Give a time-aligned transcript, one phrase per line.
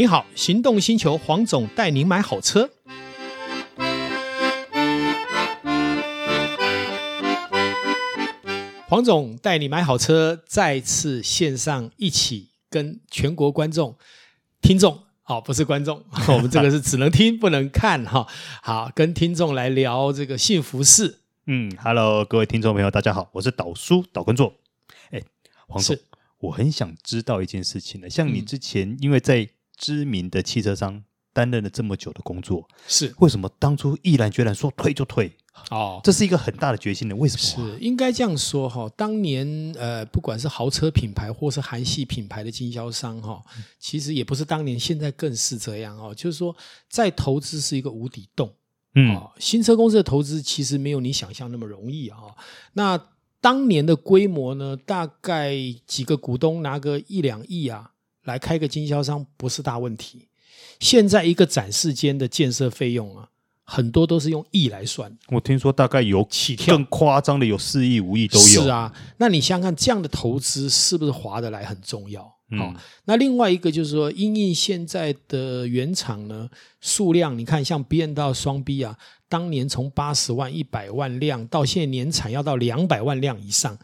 [0.00, 2.70] 你好，行动星球黄总带您买好车。
[8.88, 13.98] 黄总带你买好车，再次线上一起跟全国观众、
[14.62, 18.26] 听众，好，不是观众， 我们这个是只能听不能看哈。
[18.62, 21.18] 好，跟听众来聊这个幸福事。
[21.44, 24.54] 嗯，Hello，各位听众朋友，大家好，我是导叔导观众。
[25.10, 25.22] 哎，
[25.68, 25.94] 黄总，
[26.38, 29.46] 我很想知道一件事情呢，像你之前因为在
[29.80, 31.02] 知名的汽车商
[31.32, 35.34] 担任了这么久的工作，是为什么当初毅然决然说退就退？
[35.70, 37.72] 哦，这是一个很大的决心的，为什么、啊？
[37.72, 38.88] 是应该这样说哈。
[38.96, 43.42] 当年呃，不管是豪车品牌或是韩系品牌的经销商哈，
[43.78, 46.14] 其实也不是当年，现在更是这样哦。
[46.14, 46.54] 就是说，
[46.88, 48.52] 在投资是一个无底洞，
[48.94, 52.18] 嗯，新车公司的投资其实没有你想象那么容易啊。
[52.74, 53.00] 那
[53.40, 55.54] 当年的规模呢，大概
[55.86, 57.92] 几个股东拿个一两亿啊。
[58.30, 60.28] 来开个经销商不是大问题。
[60.78, 63.28] 现在一个展示间的建设费用啊，
[63.64, 65.14] 很多都是用亿来算。
[65.28, 68.62] 我听说大概有起跳更夸张的有四亿、五亿都有。
[68.62, 72.22] 是啊，那你想想看，这样的投资是不是划得来很重要？
[72.22, 76.48] 好、嗯哦，那另外一个就是说，因应现在的原厂呢，
[76.80, 83.78] 数量你看，像 B N 到双 B 啊，当年从八十万、一百万辆，到现在年产要到两百万辆以上，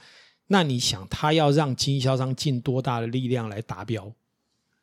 [0.48, 4.10] 那你想，他要让经销商尽多大的力量来达标？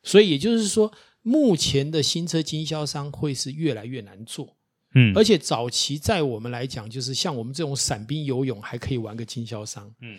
[0.04, 4.54] 所以也就是说，目前的新车经销商会是越来越难做，
[4.94, 10.18] 嗯，而且早期在我们来讲，就是像我们这种散兵游勇还可以玩个经销商，嗯，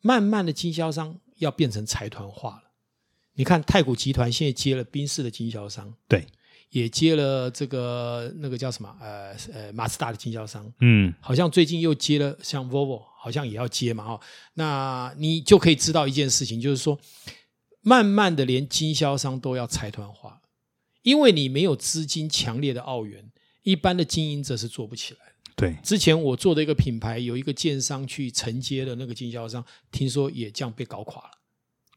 [0.00, 2.72] 慢慢的经销商要变成财团化了。
[3.34, 6.26] 你看太古集团现在接了宾士的经销商，对，
[6.70, 14.20] 也接了这个那个叫什么呃呃马自达的经销商，嗯，好像最近又接了像 Volvo，好像也要接嘛，哈，
[14.54, 16.98] 那你就可以知道一件事情，就是说。
[17.82, 20.40] 慢慢的，连经销商都要财团化，
[21.02, 23.30] 因为你没有资金强烈的澳元，
[23.62, 25.20] 一般的经营者是做不起来。
[25.54, 31.30] 对，之前我做的一个品牌，有一个建商去承接的那个经销商，听说也这样被搞垮了。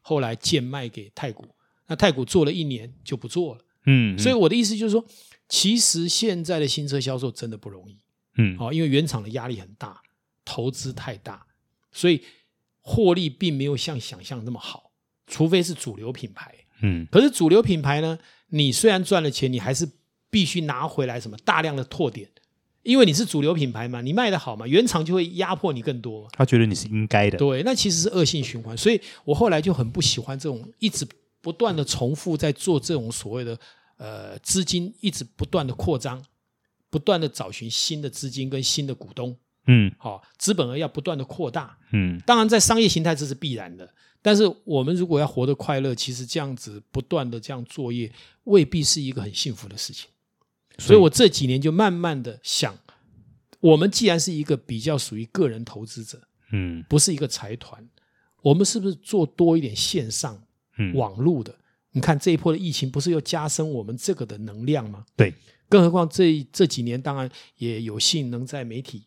[0.02, 1.48] 后来贱卖给太古，
[1.86, 3.60] 那太古做了一年就不做了。
[3.86, 5.04] 嗯，嗯，所以我的意思就是说，
[5.48, 7.98] 其实现在的新车销售真的不容易。
[8.36, 10.02] 嗯，好，因为原厂的压力很大，
[10.44, 11.46] 投资太大，
[11.90, 12.22] 所以
[12.82, 14.85] 获利并没有像想象那么好。
[15.26, 19.88] 除非是主流品牌，嗯，可是主流品牌呢，你虽然赚了钱，你还是
[20.30, 22.28] 必须拿回来什么大量的拓点，
[22.82, 26.28] 因为你是主流品牌嘛，你卖得好嘛，原厂就会压迫你更多。
[26.32, 28.76] 他觉得你是应该的，对，那其实是恶性循环。
[28.76, 31.06] 所以我后来就很不喜欢这种一直
[31.40, 33.58] 不断的重复在做这种所谓的
[33.96, 36.24] 呃资金一直不断的扩张，
[36.90, 39.36] 不断的找寻新的资金跟新的股东，
[39.66, 43.92] 嗯，好，资本额要不断的扩大，嗯，当然在商业形态这是必然的。
[44.22, 48.10] 但是我们如果要活得快乐，其实这样子不断的这样作业，
[48.44, 50.08] 未必是一个很幸福的事情。
[50.78, 52.76] 所以我这几年就慢慢的想，
[53.60, 56.20] 我们既然是一个比较属于个人投资者，
[56.52, 57.88] 嗯，不是一个财团，
[58.42, 60.42] 我们是不是做多一点线上、
[60.78, 61.54] 嗯网络的？
[61.92, 65.06] 你看这一波的疫情，不是又加深我们这个的能量吗？
[65.16, 65.32] 对，
[65.68, 69.04] 更何况这这几年，当然也有幸能在媒体。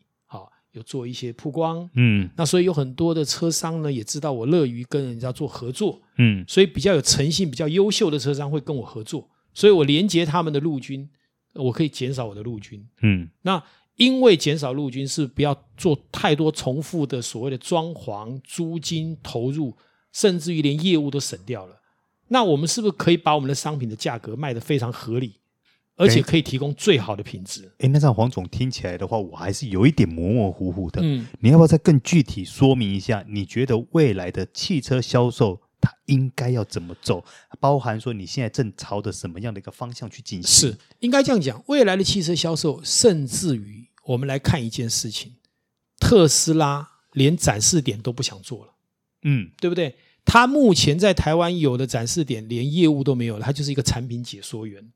[0.73, 11.09] 有做一些曝光，嗯，那所以有很多的车商呢，也知道我乐于跟人家做合作，嗯，所以比较有诚信、比较优秀的车商会跟我合作，所以我连接他们的陆军，
[11.53, 13.61] 我可以减少我的陆军，嗯，那
[13.95, 19.75] 因为减少陆军是不要做太多重复的所谓的装潢、租金投入，
[20.13, 21.81] 甚至于连业务都省掉了，
[22.27, 25.33] 那我们是不是可以把我们的商品的价格卖得非常合理？
[25.99, 27.69] 而且可以提供最好的品质。
[27.79, 31.01] 哎，那让黄总听起来的话，我还是有一点模模糊糊的。
[31.03, 33.23] 嗯，你要不要再更具体说明一下？
[33.27, 37.23] 你觉得未来的汽车销售它应该要怎么走？
[37.59, 40.71] 包含说你现在正朝着什么样的一个方向去进行？
[40.71, 45.33] 是应该这样讲，未来的汽车销售，甚至于我们来看一件事情，
[45.99, 48.73] 特斯拉连展示点都不想做了。
[49.23, 49.95] 嗯，对不对？
[50.23, 54.91] 他目前在台湾有的展示点连业务都没有了，它就是一个产品解说员。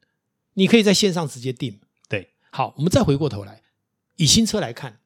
[0.53, 2.29] 你可以在线上直接订，对。
[2.51, 3.61] 好，我们再回过头来，
[4.17, 4.99] 以新车来看，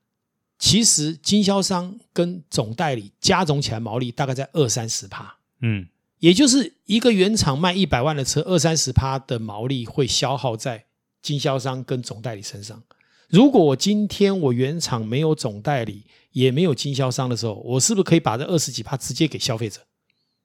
[0.59, 5.87] 其实经销商跟总代理加总起来毛利大概在二三十趴，嗯，
[6.19, 10.85] 也就是一个原厂卖一百万的车，二三十趴的毛利会消耗在
[11.21, 12.83] 经销商跟总代理身上。
[13.29, 19.81] 如果我今天我原厂没有总代理，也没有经销商的时候，我是不是可以把这二十几趴直接给消费者？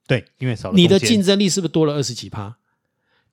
[0.05, 2.57] 对，因为少了你的竞争力是不是多了二十几趴？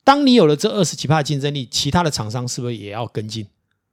[0.05, 3.47] 当你有了这二十几帕的竞争力，其他的厂商是不是也要跟进？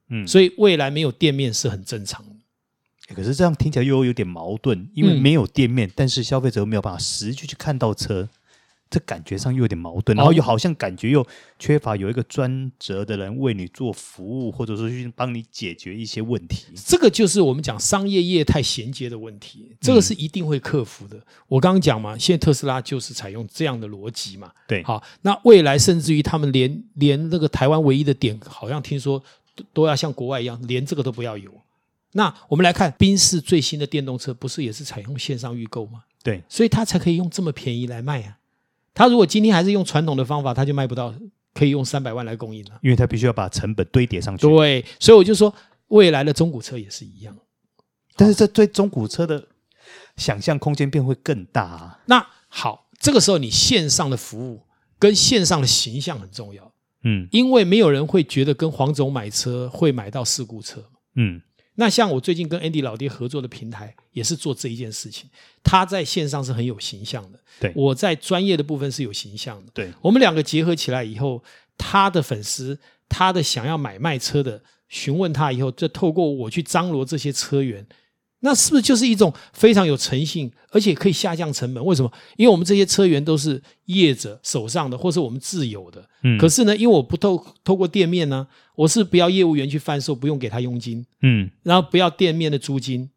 [0.10, 3.16] 嗯，所以未来没有店面是很正常的。
[3.16, 8.28] 可是这样听起来又有点矛盾，因为没有店面，嗯、但是消费者又没有办法实际去看到车，
[8.90, 11.26] 这感觉上又有点矛盾，然后又好像感觉又
[11.60, 16.66] 缺乏有一个专责的人为你做服务，或者说去帮你解决一些问题。
[16.86, 21.18] 这个就是我们讲商业业态衔接的问题，这个是一定会克服的。
[21.18, 24.52] 嗯、我刚刚讲嘛，现在特斯拉就是采用这样的逻辑嘛。
[24.68, 29.22] 对，好，那未来甚至于他们连连那个台湾唯一的点，好像听说
[29.56, 31.52] 都都要像国外一样，连这个都不要有。
[32.14, 36.04] 那我们来看宾士最新的电动车，不是也是采用线上预购吗？
[36.24, 38.38] 对，所以它才可以用这么便宜来卖啊。
[38.98, 41.14] 他如果今天还是用传统的方法，他就卖不到，
[41.54, 42.80] 可以用三百万来供应了。
[42.82, 44.48] 因为他必须要把成本堆叠上去。
[44.48, 45.54] 对，所以我就说，
[45.90, 47.38] 未来的中古车也是一样。
[48.16, 49.48] 但是这对中古车的
[50.16, 52.00] 想象空间便会更大啊。
[52.08, 54.64] 那好，这个时候你线上的服务
[54.98, 56.74] 跟线上的形象很重要。
[57.04, 60.84] 嗯，因为没有人会觉得跟黄总买车会买到事故车。
[61.16, 61.40] 嗯。
[61.80, 65.30] 那像我最近跟 Andy 老爹合作的平台，也是做这一件事情。
[65.64, 69.92] 他在线上是很有形象的，对，我在专业的部分是有形象的，对。
[70.02, 71.44] 我们两个结合起来以后，
[71.78, 77.86] 他的粉丝，他的想要买卖车的，询问他以后，就透过我去张罗这些车源。
[78.42, 81.84] 那是不是就是一种非常有诚信，而且可以下降成本？
[81.84, 82.12] 为什么？
[82.36, 86.08] 因为我们这些车源都是业者手上的，或是我们自有的。
[86.22, 86.38] 嗯。
[86.38, 91.04] 可是呢，因为我不透透过店面呢，我是不要业务员去贩售，不用给他佣金。
[91.24, 91.50] 嗯。
[91.64, 93.10] 然后不要店面的租金，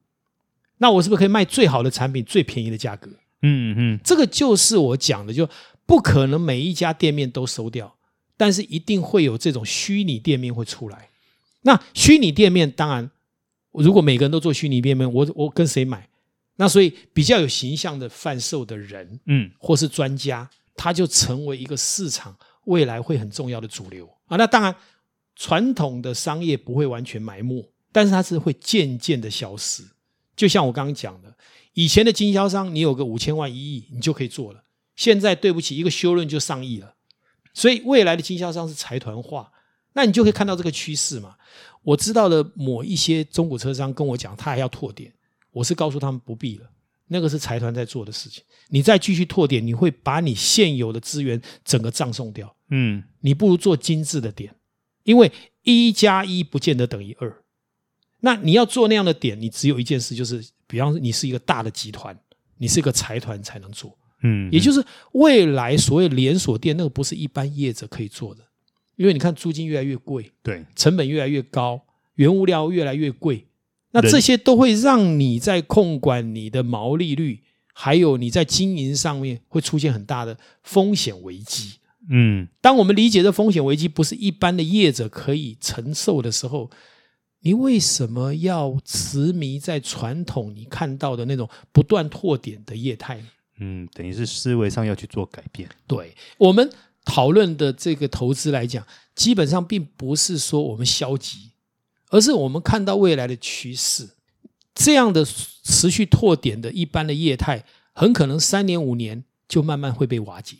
[0.78, 3.10] 那我是不是可以卖最好的产品，最便宜的价格？
[3.42, 4.00] 嗯嗯。
[4.02, 5.46] 这个就是我讲的，就
[5.84, 7.94] 不可能每一家店面都收掉，
[8.38, 11.10] 但是一定会有这种虚拟店面会出来。
[11.60, 13.10] 那虚拟店面当然。
[13.72, 16.08] 如果每个人都做虚拟店面，我我跟谁买？
[16.56, 24.36] 那所以比较有形象的贩售的人，嗯，或是专家，他就成为一个市场未来会很重要的主流啊。
[24.36, 24.74] 那当然，
[25.36, 29.82] 传统的商业不会完全埋没，但是它是会渐渐的消失。
[30.36, 31.34] 就像我刚刚讲的，
[31.72, 34.64] 以前的经销商，你有个五千万、一亿，你就可以做了。
[34.96, 36.94] 现在对不起，一个修润就上亿了。
[37.54, 39.50] 所以未来的经销商是财团化，
[39.94, 41.36] 那你就可以看到这个趋势嘛。
[41.82, 45.12] 我知道的某一些中古车商跟我讲，他还要拓点，
[45.50, 46.70] 我是告诉他们不必了，
[47.08, 48.44] 那个是财团在做的事情。
[48.68, 52.54] 你再继续拓点，你会把你现有的资源整个葬送掉。
[52.68, 54.54] 嗯，你不如做精致的点，
[55.04, 55.32] 因为
[55.62, 57.42] 一加一不见得等于二。
[58.20, 62.16] 那你要做那样的点，你只有一件事，就是比方说你是一个大的集团，
[62.58, 63.96] 你是一个财团才能做。
[64.22, 68.44] 嗯，也就是未来所谓连锁店，那个不是一般业者可以做的。
[69.00, 71.80] 因为你看租金越来越贵，对，成本越来越高，
[72.16, 73.46] 原物料越来越贵，
[73.92, 77.40] 那这些都会让你在控管你的毛利率，
[77.72, 81.78] 还有你在经营上面会出现很大的风险危机。
[82.10, 86.70] 嗯，当我们理解这风险危机不是一般的业者可以承受的时候，
[87.40, 93.28] 你为什么要执迷在传统你看到的那种不断拓点的业态呢？
[93.60, 95.66] 嗯，等于是思维上要去做改变。
[95.86, 96.70] 对，我们。
[97.04, 101.50] 讨论的这个投资来讲，基本上并不是说我们消极，
[102.08, 104.10] 而是我们看到未来的趋势。
[104.74, 110.56] 这样的持续拓点的一般的业态，很可能三年五年就慢慢会被瓦解，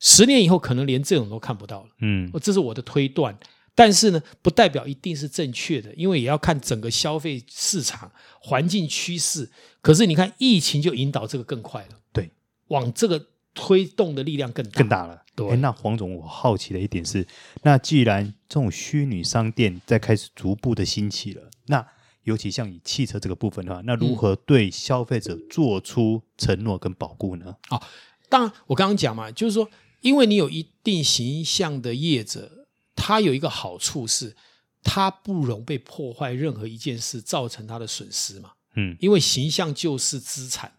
[0.00, 1.90] 十年以后可能连这种都看不到了。
[2.00, 3.38] 嗯，这是我的推断，
[3.74, 9.50] 但是呢，不代表一定是正确的，因为也要看整个消费市场环境趋势。
[9.80, 12.30] 可是你看，疫情就引导这个更快了，对，
[12.68, 15.22] 往这个推动的力量更大更大了。
[15.34, 17.26] 对，那黄总，我好奇的一点是，
[17.62, 21.86] 那既然这种虚拟商店在开始逐步的兴起了，那
[22.24, 27.56] 尤其像以汽车这个部分的话，那如何对消费者做出承诺跟保护呢？
[27.70, 27.82] 哦，
[28.28, 29.68] 当然，我刚刚讲嘛，就是说，
[30.02, 34.36] 因为你有一定形象的业者，他有一个好处是，
[34.82, 38.52] 他不容被破坏任何一件事造成他的损失嘛。
[38.76, 40.72] 嗯，因为形象就是资产。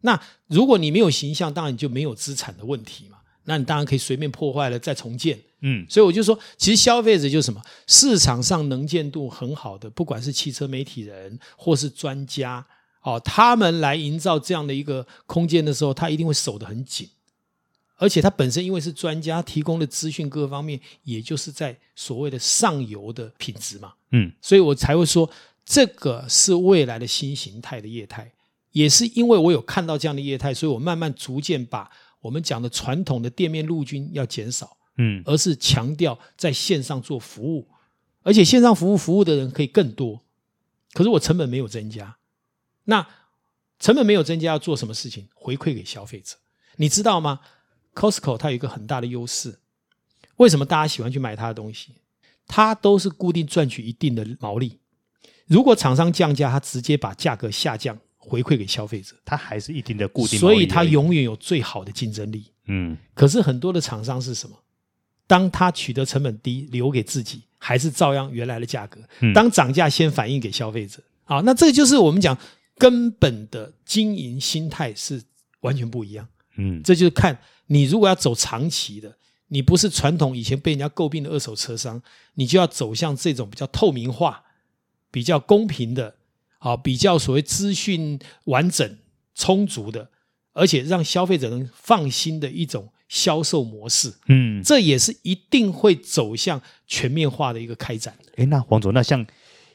[0.00, 3.18] 对，那如果你没有形象，当然你就没有资产的问题嘛。
[3.44, 12.64] 那你当然可以随便破坏了再重建，嗯，所以我就说，其实消费者就是什么，市场上能见度很好的，不管是汽车媒体人或是专家，
[13.00, 17.08] 哦，他们来营造这样的一个空间的时候，他一定会守得很紧，
[17.96, 25.28] 而且他本身因为是专家提供的资讯各方面，也就是在所谓的上游的品质嘛，嗯，所以我才会说，
[25.64, 28.30] 这个是未来的新形态的业态，
[28.72, 31.90] 也是因为我有看到这样的业态，所以我慢慢逐渐把。
[32.22, 37.66] 我们讲的传统的店面陆军要减少，嗯，而是强调在线上做服务，
[38.22, 40.22] 而且线上服务服务的人可以更多，
[40.92, 42.18] 可是我成本没有增加，
[42.84, 43.08] 那
[43.78, 45.28] 成本没有增加要做什么事情？
[45.32, 46.36] 回馈给消费者，
[46.76, 47.40] 你知道吗
[47.94, 49.60] ？Costco 它有一个很大的优势，
[50.36, 51.94] 为什么大家喜欢去买它的东西？
[52.46, 54.78] 它都是固定赚取一定的毛利，
[55.46, 62.44] 如果厂商降价，它直接把价格下降回馈给消费者，它还是一定的固定，所以它永远有最好的竞争力。
[62.66, 64.56] 嗯，可是很多的厂商是什么？
[65.26, 69.00] 当他取得成本低，留给自己，还是照样原来的价格。
[69.32, 72.36] 当涨价先反映给消费者，好，那这个就是我们讲
[72.76, 75.22] 根本的经营心态是
[75.60, 76.28] 完全不一样。
[76.56, 79.16] 嗯，这就是看你如果要走长期的，
[79.48, 82.02] 你不是传统以前被人家诟病的二手车商，
[82.34, 84.42] 你就要走向这种比较透明化、
[85.12, 86.16] 比较公平的，
[86.60, 88.96] 啊，比较所谓资讯完整
[89.34, 90.08] 充足的，
[90.54, 94.14] 而且让消费者能放心的一种销售模式。
[94.28, 98.16] 嗯，这也是一定会走向全面化的一个开展。
[98.36, 99.26] 诶，那黄总，那像。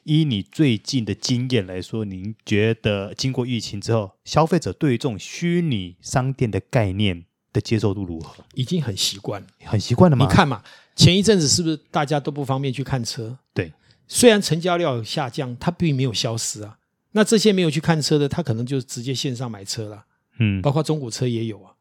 [0.08, 8.46] 依你最近的经验来说，您觉得经过疫情之后，消费者对于这种虚拟商店的概念的接受度如何？
[8.54, 10.24] 已经很习惯了，很习惯了吗？
[10.24, 10.62] 你看嘛，
[10.96, 13.36] 前一阵子是不是大家都不方便去看车？
[13.52, 13.74] 对，
[14.08, 16.80] 虽然成交量有下降，它并没有消失啊。
[17.12, 20.06] 那这些没有去看车的，他可能就直接线上买车了。
[20.40, 21.74] 嗯，包括中古车也有啊。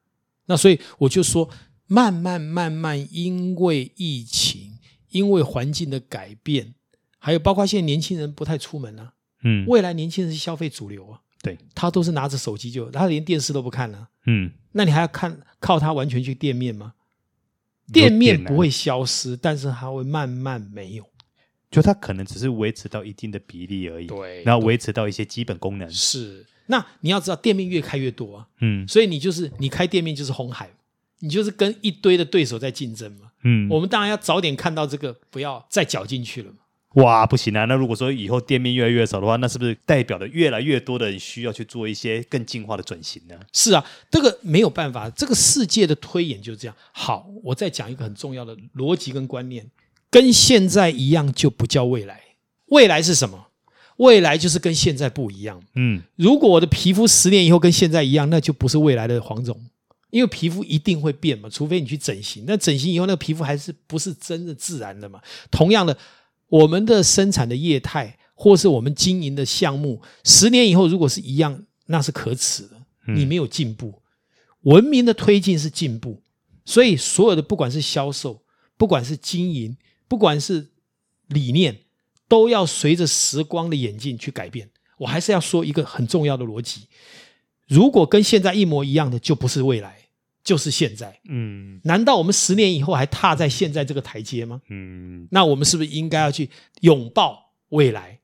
[0.47, 1.51] 那所以我就说，
[1.87, 4.79] 慢慢慢慢，因为疫情，
[5.11, 6.75] 因为环境的改变。
[7.19, 16.93] 还有包括现在年轻人不太出门啊，嗯，未来年轻人是消费主流啊，对，他都是拿着手机就，他连电视都不看了，啊，嗯，那你还要看靠他完全去店面吗？
[17.93, 21.07] 店面不会消失，但是它会慢慢没有，
[21.75, 25.91] 就它可能只是维持到一定的比例而已，对，然后维持到一些基本功能。
[25.91, 30.71] 是，那你要知道店面越开越多啊，嗯，所以你就是你开店面就是红海，
[31.21, 36.59] 你就是跟一堆的对手在竞争嘛，嗯，我们当然要早点看到这个，不要再搅进去了嘛。
[36.95, 37.65] 哇，不行啊！
[37.65, 43.35] 那如果说以后店面越来越少的话，那是不是代表的越来越多的人需要去做一些更进化的转型呢？
[43.53, 46.77] 是啊，这个没有办法，这个世界的推演就是这样。
[46.93, 49.69] 好，我再讲一个很重要的逻辑跟观念，
[50.15, 52.21] 跟现在一样就不叫未来。
[52.67, 53.49] 未来是什么？
[53.97, 55.61] 未来就是跟现在不一样。
[55.75, 59.61] 嗯，如果我的皮肤十年以后跟现在一样，那就不是未来的黄总，
[60.11, 62.45] 因为皮肤一定会变嘛，除非你去整形。
[62.47, 65.21] 那整形以后，那个皮肤还是不是真的自然的嘛？
[65.51, 65.97] 同样的。
[66.49, 72.77] 我们的生产的业态，或是我们经营的项目，十年以后如果是一样，那是可耻的。
[73.07, 74.01] 你没有进步，
[74.61, 76.23] 文明的推进是进步，
[76.65, 78.41] 所以所有的不管是销售，
[78.77, 79.77] 不管是经营，
[80.15, 80.71] 不管是
[81.27, 81.81] 理念，
[82.29, 84.71] 都要随着时光的演进去改变。
[84.99, 86.87] 我还是要说一个很重要的逻辑：
[87.67, 89.99] 如果跟现在一模一样的，就不是未来。
[90.45, 94.63] 就是现在，嗯，难道我们十年以后还踏在现在这个台阶吗？
[94.69, 96.49] 嗯，那我们是不是应该要去
[96.83, 98.21] 拥抱未来，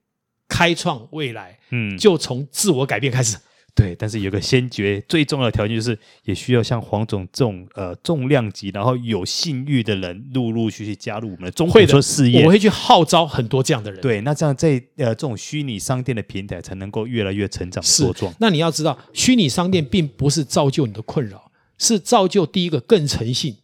[0.47, 1.59] 开创未来？
[1.71, 3.37] 嗯，就从自我改变开始。
[3.75, 12.45] 对，但是有个先决，最重要的条件就是，也需要像黄总这种呃重量级，然后有信誉的人，陆陆续续加入我们的中会的事业。
[12.45, 14.01] 我会去号召很多这样的人。
[14.01, 18.35] 对，那这样在呃这种虚拟商店的平台才能够越来越成长茁壮。
[18.41, 21.51] 那你要知道，虚拟商店并不是造就你的困扰。
[21.83, 23.57] 是造就第一个更诚信、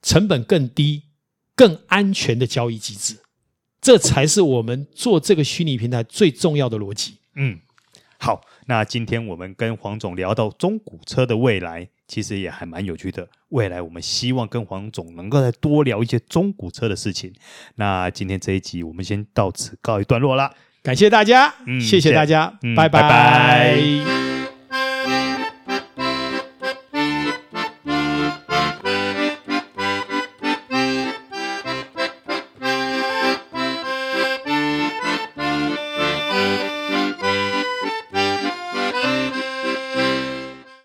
[0.00, 1.02] 成本更低、
[1.56, 3.16] 更安全的交易机制，
[3.80, 7.16] 这才是我们做这个虚拟平台最重要的逻辑。
[7.34, 7.58] 嗯，
[8.24, 13.26] 好，那今天我们跟黄总聊到中古车的未来，其实也还蛮有趣的。
[13.48, 17.32] 未来我们希望跟黄总能够再多聊一些中古车的事情。
[17.74, 23.00] 那今天这一集我们先到此告一段落啦，感谢大家，嗯，谢谢大家，嗯，拜拜。
[23.02, 24.31] 拜拜。